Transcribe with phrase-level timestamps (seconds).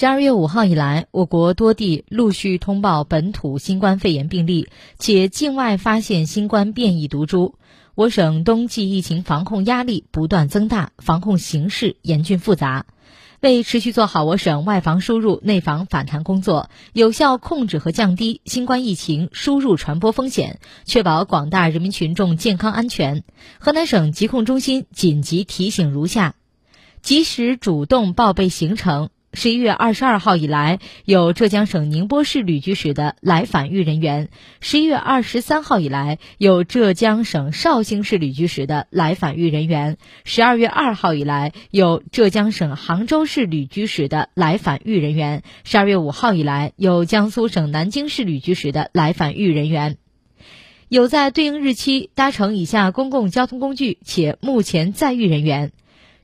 [0.00, 7.56] 十二月五号以来，我国多地陆续通报本土新冠肺炎病例，且境外发现新冠变异毒株。
[7.96, 12.86] 我省冬季疫情防控压力不断增大，防控形势严峻复杂。
[13.40, 23.24] 为持续做好我省外防输入、内防反弹工作，有效控制和降低新冠疫情输入传播风险，确保广大人民群众健康安全，
[23.58, 26.36] 河南省疾控中心紧急提醒如下：
[27.02, 29.10] 及时主动报备行程。
[29.38, 34.26] 十一月二十二号以来，有浙江省宁波市旅居史的来返豫人员；
[34.60, 49.98] 十一月二十三号以来，有浙江省绍兴市旅居史的来返豫人员；十二月二号以来，有浙江省杭州市旅居史的来返豫人员；十二月五号以来，有江苏省南京市旅居史的来返豫人员。
[50.88, 55.70] 有在对应日期搭乘以下公共交通工具且目前在豫人员。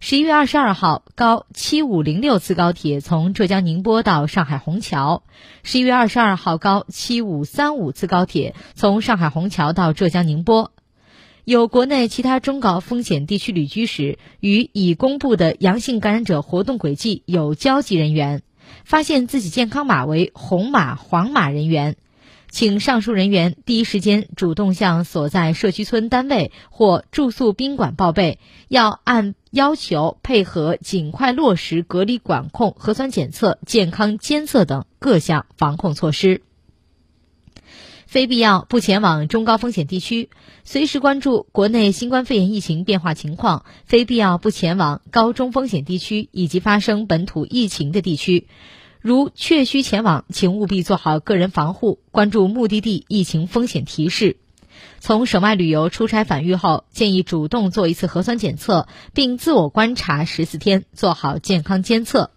[0.06, 5.22] 十一月二十二号，高七五零六次高铁从浙江宁波到上海虹桥；
[5.62, 10.72] 十一月二十二号，高七五三五次高铁从上海虹桥到浙江宁波。
[11.44, 18.42] 有国内其他中高风险地区旅居史与已公布的阳性感染者活动轨迹有交集人员，
[18.84, 21.97] 发现自己健康码为红码、黄码人员。
[22.55, 28.38] 请上述人员第一时间主动向所在社区村单位或住宿宾馆报备，
[28.69, 36.42] 要按要求配合，尽快落实隔离管控、核酸检测、健康监测等各项防控措施。
[38.06, 40.30] 非必要不前往中高风险地区，
[40.62, 48.47] 随时关注国内新冠肺炎疫情变化情况；非必要不前往高中风险地区以及发生本土疫情的地区。
[49.05, 54.38] 如确需前往，请务必做好个人防护，关注目的地疫情风险提示。
[54.98, 62.30] 从省外旅游出差返豫后，建议主动做一次核酸检测，并自我观察十四天，做好健康监测。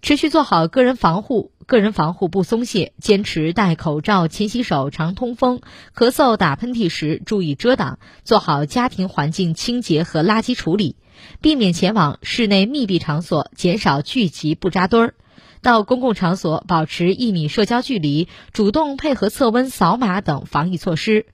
[0.00, 5.60] 持续做好个人防护，个人防护不松懈，坚持戴口罩、勤洗手、常通风。
[5.94, 10.96] 咳嗽、打喷嚏时注意遮挡，做好家庭环境清洁和垃圾处理，
[11.42, 15.14] 避免前往室内密闭场所，减少聚集不扎堆儿。
[15.62, 21.26] 到公共场所保持一米社交距离，主动配合测温、扫码等防疫措施。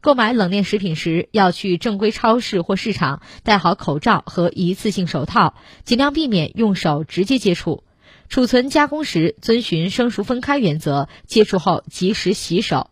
[0.00, 7.84] 购买冷链食品时，要去正规超市或市场，戴好口罩和一次性手套，尽量避免用手直接接触。
[8.30, 12.88] 储存加工时遵循生熟分开原则，接触后及时洗手。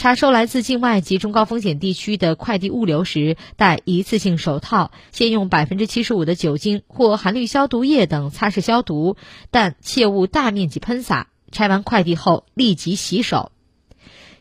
[0.00, 9.18] 查收来自境外及中高风险地区的快递物流时，戴一次性手套，先用百分之七十五的酒精或含氯消毒液等擦拭消毒，
[9.50, 11.28] 但切勿大面积喷洒。
[11.52, 13.52] 拆完快递后立即洗手。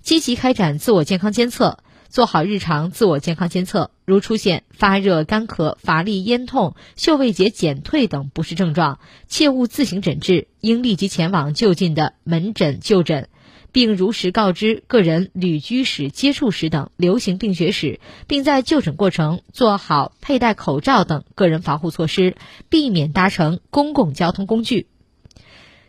[0.01, 3.91] 积极开展自我健康监测，做好日常自我健康监测。
[4.05, 13.27] 如出现发热、干咳、乏力、咽痛、嗅味觉减退等不适症状，切勿自行诊治，应立即前往就近的门诊就诊。
[13.71, 22.35] 并如实告知个人旅居史、接触史等流行病学史，并在就诊过程做好佩戴口罩等个人防护措施，
[22.69, 24.87] 避免搭乘公共交通工具。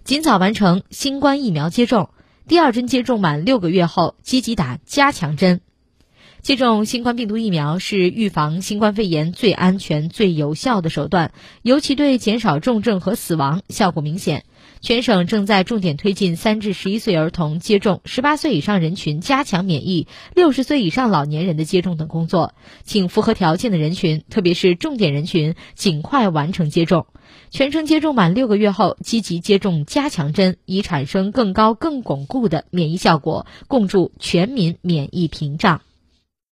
[0.04, 2.10] 尽早完成新冠疫苗接种，
[2.48, 5.60] 第二针接种满六个月后，积极打加强针。
[6.42, 14.44] 接种新冠病毒疫苗是预防新冠肺炎最安全、最有效的手段，尤其对减少重症和死亡效果明显。
[14.80, 27.06] 全省正在重点推进三至十一岁儿童接种、十八岁以上人群加强免疫、六十岁以上老年人的接种等工作，请符合条件的人群，特别是重点人群，尽快完成接种。
[27.50, 35.82] 全程接种满六个月后，积极接种加强针，以产生更高、更巩固的免疫效果，共筑全民免疫屏障。